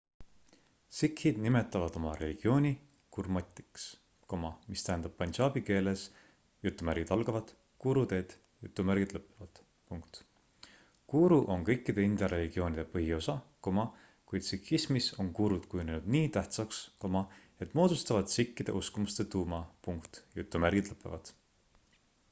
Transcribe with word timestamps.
"sikhid 0.99 1.35
nimetavad 1.41 1.97
oma 1.97 2.11
religiooni 2.19 2.69
gurmatiks 3.17 3.83
mis 4.71 4.85
tähendab 4.87 5.13
pandžabi 5.19 5.61
keeles 5.67 6.05
"guru 6.77 8.07
teed"". 8.13 8.33
guru 11.15 11.39
on 11.57 11.67
kõikide 11.69 12.07
india 12.07 12.31
religioonide 12.35 12.87
põhiosa 12.97 13.37
kuid 14.33 14.51
sikhismis 14.51 15.13
on 15.25 15.31
gurud 15.41 15.71
kujunenud 15.75 16.11
nii 16.19 16.33
tähtsaks 16.39 16.83
et 17.67 17.79
moodustavad 17.83 18.37
sikhide 18.39 18.79
uskumuste 18.83 19.31
tuuma. 19.37 20.67